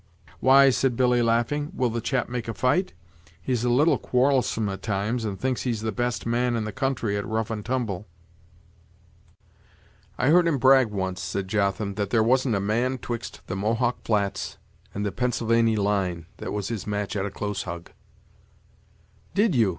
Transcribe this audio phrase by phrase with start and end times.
[0.39, 2.93] "Why," said Billy, laughing, "will the chap make fight?"
[3.39, 7.17] "He's a little quarrelsome at times, and thinks he's the best man in the country
[7.17, 8.07] at rough and tumble."
[10.17, 14.01] "I heard him brag once," said Jotham, "that there wasn't a man 'twixt the Mohawk
[14.03, 14.57] Flats
[14.91, 17.91] and the Pennsylvany line that was his match at a close hug."
[19.35, 19.69] "Did you?"